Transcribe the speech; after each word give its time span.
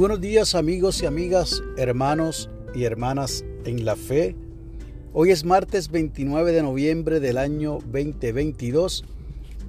buenos 0.00 0.22
días 0.22 0.54
amigos 0.54 1.02
y 1.02 1.06
amigas, 1.06 1.62
hermanos 1.76 2.48
y 2.74 2.84
hermanas 2.84 3.44
en 3.66 3.84
la 3.84 3.96
fe. 3.96 4.34
Hoy 5.12 5.30
es 5.30 5.44
martes 5.44 5.90
29 5.90 6.52
de 6.52 6.62
noviembre 6.62 7.20
del 7.20 7.36
año 7.36 7.80
2022 7.84 9.04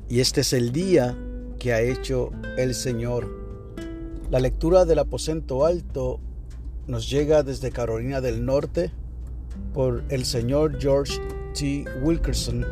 y 0.08 0.22
este 0.22 0.40
es 0.40 0.54
el 0.54 0.72
día 0.72 1.18
que 1.60 1.74
ha 1.74 1.82
hecho 1.82 2.32
el 2.58 2.76
Señor. 2.76 3.28
La 4.30 4.40
lectura 4.40 4.86
del 4.86 5.00
aposento 5.00 5.66
alto 5.66 6.22
nos 6.88 7.10
llega 7.10 7.44
desde 7.44 7.72
Carolina 7.72 8.22
del 8.22 8.46
Norte 8.46 8.90
por 9.74 10.02
el 10.08 10.24
señor 10.24 10.80
George 10.80 11.20
T. 11.54 11.84
Wilkerson 12.02 12.66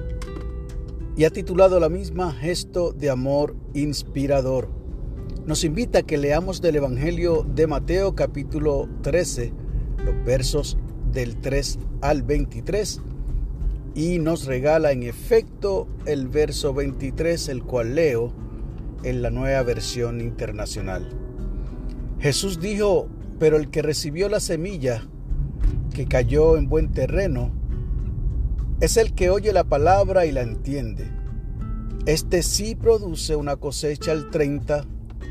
y 1.17 1.25
ha 1.25 1.29
titulado 1.29 1.77
la 1.81 1.89
misma 1.89 2.31
Gesto 2.31 2.93
de 2.93 3.09
Amor 3.09 3.53
Inspirador 3.73 4.78
nos 5.49 5.63
invita 5.63 5.99
a 5.99 6.03
que 6.03 6.19
leamos 6.19 6.61
del 6.61 6.75
Evangelio 6.75 7.43
de 7.55 7.65
Mateo 7.65 8.13
capítulo 8.13 8.87
13, 9.01 9.51
los 10.05 10.23
versos 10.23 10.77
del 11.11 11.37
3 11.41 11.79
al 12.01 12.21
23, 12.21 13.01
y 13.95 14.19
nos 14.19 14.45
regala 14.45 14.91
en 14.91 15.01
efecto 15.01 15.87
el 16.05 16.27
verso 16.27 16.75
23, 16.75 17.49
el 17.49 17.63
cual 17.63 17.95
leo 17.95 18.31
en 19.01 19.23
la 19.23 19.31
nueva 19.31 19.63
versión 19.63 20.21
internacional. 20.21 21.09
Jesús 22.19 22.59
dijo, 22.59 23.07
pero 23.39 23.57
el 23.57 23.71
que 23.71 23.81
recibió 23.81 24.29
la 24.29 24.41
semilla 24.41 25.01
que 25.95 26.05
cayó 26.05 26.57
en 26.57 26.69
buen 26.69 26.91
terreno, 26.91 27.51
es 28.81 28.97
el 28.97 29.15
que 29.15 29.31
oye 29.31 29.51
la 29.51 29.63
palabra 29.63 30.27
y 30.27 30.31
la 30.31 30.43
entiende. 30.43 31.09
Este 32.05 32.43
sí 32.43 32.75
produce 32.75 33.35
una 33.35 33.55
cosecha 33.55 34.11
al 34.11 34.29
30, 34.29 34.85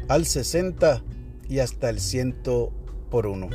al 0.08 0.24
60 0.24 1.04
y 1.48 1.58
hasta 1.58 1.90
el 1.90 2.00
100 2.00 2.36
por 3.10 3.26
uno. 3.26 3.50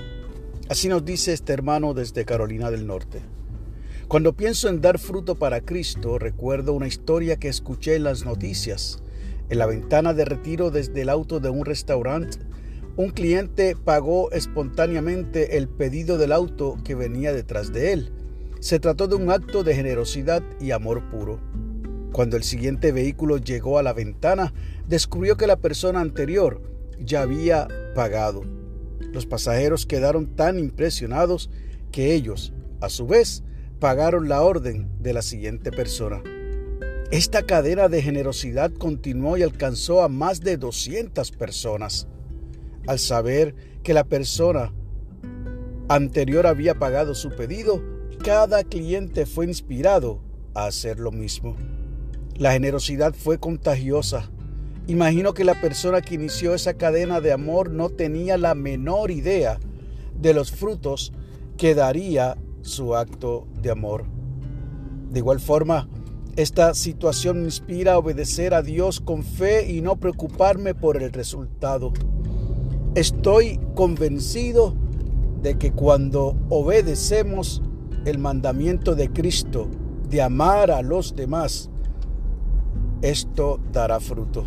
Así 0.70 0.88
nos 0.88 1.04
dice 1.04 1.34
este 1.34 1.52
hermano 1.52 1.94
desde 1.94 2.26
Carolina 2.26 2.72
del 2.72 2.88
Norte. 2.88 3.22
Cuando 4.08 4.34
pienso 4.34 4.70
en 4.70 4.80
dar 4.80 5.00
fruto 5.00 5.36
para 5.36 5.62
Cristo, 5.62 6.20
recuerdo 6.20 6.74
una 6.74 6.88
historia 6.88 7.38
que 7.38 7.48
escuché 7.48 7.96
en 7.96 8.04
las 8.04 8.26
noticias. 8.26 9.02
En 9.50 9.58
la 9.58 9.66
ventana 9.66 10.14
de 10.14 10.26
retiro 10.26 10.70
desde 10.70 11.02
el 11.02 11.10
auto 11.10 11.40
de 11.40 11.50
un 11.50 11.66
restaurante, 11.66 12.38
un 12.96 13.10
cliente 13.10 13.76
pagó 13.76 14.32
espontáneamente 14.32 15.58
el 15.58 15.68
pedido 15.68 16.20
del 16.20 16.32
auto 16.32 16.78
que 16.84 16.94
venía 16.94 17.34
detrás 17.34 17.74
de 17.74 17.94
él. 17.94 18.12
Se 18.60 18.80
trató 18.80 19.08
de 19.08 19.16
un 19.16 19.32
acto 19.32 19.64
de 19.64 19.76
generosidad 19.76 20.44
y 20.62 20.72
amor 20.72 21.10
puro. 21.10 21.40
Cuando 22.14 22.38
el 22.38 22.44
siguiente 22.44 22.92
vehículo 22.92 23.38
llegó 23.38 23.80
a 23.80 23.84
la 23.84 23.92
ventana, 23.92 24.54
descubrió 24.88 25.36
que 25.36 25.48
la 25.48 25.58
persona 25.58 26.00
anterior 26.00 26.62
ya 27.00 27.24
había 27.24 27.68
pagado. 27.96 28.44
Los 29.12 29.26
pasajeros 29.26 29.88
quedaron 29.88 30.36
tan 30.36 30.60
impresionados 30.60 31.50
que 31.92 32.14
ellos, 32.14 32.54
a 32.82 32.90
su 32.90 33.08
vez, 33.08 33.44
pagaron 33.80 34.30
la 34.30 34.44
orden 34.44 34.90
de 35.02 35.14
la 35.14 35.24
siguiente 35.24 35.72
persona. 35.72 36.22
Esta 37.10 37.48
cadena 37.48 37.90
de 37.90 38.04
generosidad 38.04 38.72
continuó 38.72 39.36
y 39.36 39.42
alcanzó 39.42 40.04
a 40.04 40.08
más 40.08 40.40
de 40.42 40.58
200 40.58 41.32
personas. 41.32 42.08
Al 42.86 43.00
saber 43.00 43.56
que 43.82 43.96
la 43.96 44.04
persona 44.04 44.72
anterior 45.90 46.46
había 46.46 46.76
pagado 46.76 47.16
su 47.16 47.32
pedido, 47.32 47.82
cada 48.24 48.64
cliente 48.64 49.26
fue 49.26 49.46
inspirado 49.48 50.22
a 50.54 50.68
hacer 50.68 51.00
lo 51.00 51.12
mismo. 51.12 51.58
La 52.38 52.54
generosidad 52.54 53.14
fue 53.14 53.38
contagiosa. 53.38 54.32
Imagino 54.88 55.34
que 55.34 55.44
la 55.44 55.62
persona 55.62 56.02
que 56.02 56.16
inició 56.16 56.56
esa 56.56 56.74
cadena 56.74 57.22
de 57.22 57.32
amor 57.32 57.70
no 57.70 57.90
tenía 57.90 58.38
la 58.38 58.56
menor 58.56 59.12
idea 59.12 59.60
de 60.20 60.34
los 60.34 60.52
frutos 60.52 61.14
que 61.58 61.76
daría 61.76 62.38
su 62.62 62.96
acto 62.96 63.48
de 63.62 63.70
amor. 63.72 64.06
De 65.12 65.20
igual 65.20 65.40
forma, 65.40 65.88
esta 66.36 66.74
situación 66.74 67.40
me 67.42 67.46
inspira 67.46 67.94
a 67.94 67.98
obedecer 68.00 68.56
a 68.56 68.64
Dios 68.64 69.00
con 69.00 69.24
fe 69.24 69.72
y 69.72 69.82
no 69.82 69.98
preocuparme 69.98 70.74
por 70.74 71.02
el 71.02 71.14
resultado. 71.14 71.94
Estoy 72.96 73.60
convencido 73.76 74.76
de 75.44 75.60
que 75.60 75.72
cuando 75.72 76.36
obedecemos 76.50 77.62
el 78.06 78.18
mandamiento 78.18 78.96
de 78.96 79.10
Cristo 79.10 79.70
de 80.10 80.24
amar 80.24 80.72
a 80.72 80.82
los 80.82 81.16
demás, 81.16 81.70
esto 83.04 83.60
dará 83.74 84.00
fruto, 84.00 84.46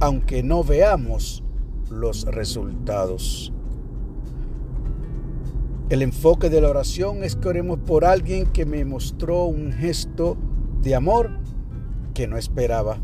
aunque 0.00 0.42
no 0.42 0.64
veamos 0.64 1.44
los 1.88 2.24
resultados. 2.24 3.52
El 5.90 6.02
enfoque 6.02 6.50
de 6.50 6.60
la 6.60 6.70
oración 6.70 7.22
es 7.22 7.36
que 7.36 7.48
oremos 7.48 7.78
por 7.78 8.04
alguien 8.04 8.46
que 8.46 8.66
me 8.66 8.84
mostró 8.84 9.44
un 9.44 9.72
gesto 9.72 10.36
de 10.82 10.96
amor 10.96 11.38
que 12.14 12.26
no 12.26 12.36
esperaba. 12.36 12.98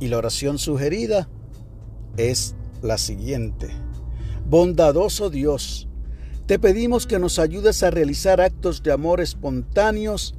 Y 0.00 0.08
la 0.08 0.18
oración 0.18 0.58
sugerida 0.58 1.28
es 2.16 2.56
la 2.82 2.98
siguiente. 2.98 3.70
Bondadoso 4.50 5.30
Dios, 5.30 5.86
te 6.46 6.58
pedimos 6.58 7.06
que 7.06 7.20
nos 7.20 7.38
ayudes 7.38 7.84
a 7.84 7.92
realizar 7.92 8.40
actos 8.40 8.82
de 8.82 8.90
amor 8.90 9.20
espontáneos 9.20 10.34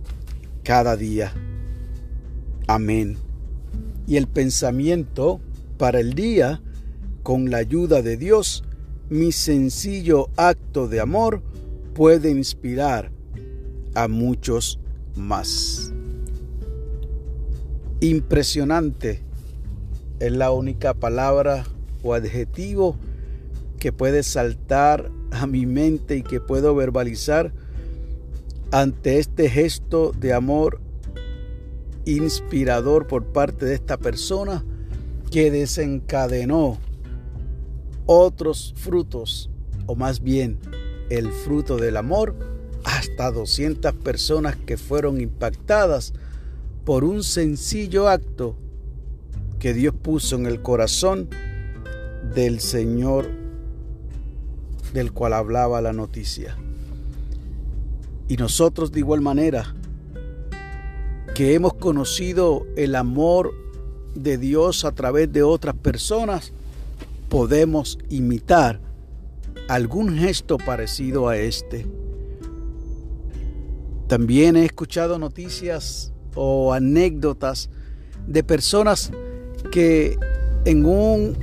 cada 0.63 0.97
día 0.97 1.33
Amén. 2.67 3.17
Y 4.07 4.17
el 4.17 4.27
pensamiento 4.27 5.41
para 5.77 5.99
el 5.99 6.13
día, 6.13 6.61
con 7.21 7.49
la 7.49 7.57
ayuda 7.57 8.01
de 8.01 8.17
Dios, 8.17 8.63
mi 9.09 9.31
sencillo 9.31 10.29
acto 10.37 10.87
de 10.87 10.99
amor 10.99 11.41
puede 11.93 12.31
inspirar 12.31 13.11
a 13.95 14.07
muchos 14.07 14.79
más. 15.15 15.93
Impresionante 17.99 19.21
es 20.19 20.31
la 20.31 20.51
única 20.51 20.93
palabra 20.93 21.65
o 22.01 22.13
adjetivo 22.13 22.97
que 23.79 23.91
puede 23.91 24.23
saltar 24.23 25.11
a 25.31 25.47
mi 25.47 25.65
mente 25.65 26.17
y 26.17 26.23
que 26.23 26.39
puedo 26.39 26.75
verbalizar 26.75 27.53
ante 28.71 29.19
este 29.19 29.49
gesto 29.49 30.13
de 30.17 30.33
amor 30.33 30.79
inspirador 32.05 33.07
por 33.07 33.25
parte 33.25 33.65
de 33.65 33.75
esta 33.75 33.97
persona 33.97 34.63
que 35.31 35.51
desencadenó 35.51 36.77
otros 38.05 38.73
frutos, 38.77 39.49
o 39.85 39.95
más 39.95 40.21
bien 40.21 40.59
el 41.09 41.31
fruto 41.31 41.77
del 41.77 41.97
amor, 41.97 42.35
hasta 42.83 43.31
200 43.31 43.93
personas 43.95 44.55
que 44.57 44.77
fueron 44.77 45.21
impactadas 45.21 46.13
por 46.85 47.03
un 47.03 47.23
sencillo 47.23 48.09
acto 48.09 48.55
que 49.59 49.73
Dios 49.73 49.95
puso 49.95 50.35
en 50.35 50.45
el 50.45 50.61
corazón 50.61 51.29
del 52.35 52.59
Señor 52.59 53.29
del 54.93 55.11
cual 55.11 55.33
hablaba 55.33 55.81
la 55.81 55.93
noticia. 55.93 56.57
Y 58.27 58.37
nosotros 58.37 58.91
de 58.91 58.99
igual 58.99 59.21
manera 59.21 59.73
que 61.33 61.55
hemos 61.55 61.73
conocido 61.73 62.65
el 62.75 62.95
amor 62.95 63.53
de 64.15 64.37
Dios 64.37 64.85
a 64.85 64.91
través 64.91 65.31
de 65.31 65.41
otras 65.43 65.75
personas, 65.75 66.53
podemos 67.29 67.97
imitar 68.09 68.79
algún 69.67 70.17
gesto 70.17 70.57
parecido 70.57 71.27
a 71.27 71.37
este. 71.37 71.87
También 74.07 74.55
he 74.55 74.65
escuchado 74.65 75.17
noticias 75.17 76.13
o 76.35 76.73
anécdotas 76.73 77.69
de 78.27 78.43
personas 78.43 79.11
que 79.71 80.19
en 80.65 80.85
un 80.85 81.35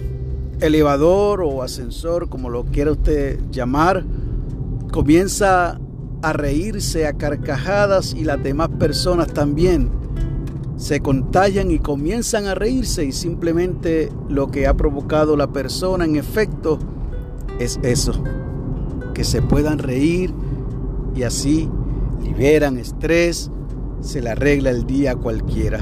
elevador 0.60 1.42
o 1.42 1.62
ascensor, 1.62 2.28
como 2.28 2.50
lo 2.50 2.64
quiera 2.66 2.92
usted 2.92 3.40
llamar, 3.50 4.04
comienza 4.92 5.80
a 6.22 6.32
reírse 6.32 7.06
a 7.06 7.14
carcajadas 7.14 8.14
y 8.14 8.24
las 8.24 8.42
demás 8.42 8.68
personas 8.78 9.28
también 9.28 9.90
se 10.76 11.00
contagian 11.00 11.70
y 11.70 11.78
comienzan 11.78 12.46
a 12.46 12.54
reírse 12.54 13.04
y 13.04 13.12
simplemente 13.12 14.10
lo 14.28 14.50
que 14.50 14.66
ha 14.66 14.74
provocado 14.74 15.36
la 15.36 15.48
persona 15.48 16.04
en 16.04 16.16
efecto 16.16 16.78
es 17.58 17.78
eso, 17.82 18.22
que 19.14 19.24
se 19.24 19.42
puedan 19.42 19.78
reír 19.78 20.32
y 21.14 21.22
así 21.22 21.68
liberan 22.22 22.78
estrés, 22.78 23.50
se 24.00 24.22
le 24.22 24.30
arregla 24.30 24.70
el 24.70 24.86
día 24.86 25.14
cualquiera. 25.16 25.80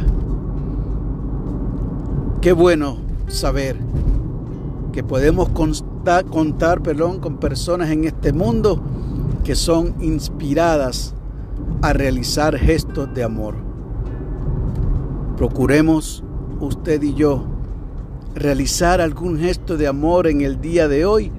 Qué 2.41 2.53
bueno 2.53 2.99
saber 3.29 3.77
que 4.93 5.05
podemos 5.05 5.49
contar, 5.51 6.25
contar 6.25 6.83
perdón, 6.83 7.21
con 7.21 7.39
personas 7.39 7.91
en 7.91 8.05
este 8.05 8.33
mundo 8.33 8.81
que 9.49 9.55
son 9.55 9.95
inspiradas 10.03 11.15
a 11.81 11.95
realizar 11.95 12.59
gestos 12.59 13.09
de 13.15 13.25
amor. 13.25 13.55
Procuremos 15.39 16.23
usted 16.61 17.03
y 17.03 17.15
yo 17.15 17.47
realizar 18.35 19.01
algún 19.01 19.39
gesto 19.39 19.79
de 19.79 19.87
amor 19.87 20.27
en 20.27 20.43
el 20.43 20.61
día 20.61 20.87
de 20.87 21.07
hoy 21.07 21.33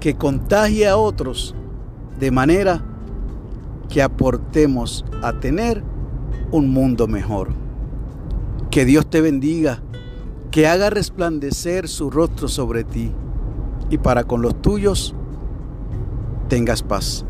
que 0.00 0.16
contagie 0.16 0.88
a 0.88 0.96
otros 0.96 1.54
de 2.18 2.32
manera 2.32 2.82
que 3.88 4.02
aportemos 4.02 5.04
a 5.22 5.32
tener 5.34 5.84
un 6.50 6.68
mundo 6.68 7.06
mejor. 7.06 7.50
Que 8.72 8.84
Dios 8.84 9.08
te 9.08 9.20
bendiga, 9.20 9.84
que 10.50 10.66
haga 10.66 10.90
resplandecer 10.90 11.86
su 11.86 12.10
rostro 12.10 12.48
sobre 12.48 12.82
ti 12.82 13.12
y 13.88 13.98
para 13.98 14.24
con 14.24 14.42
los 14.42 14.60
tuyos 14.60 15.14
tengas 16.50 16.82
paz. 16.82 17.24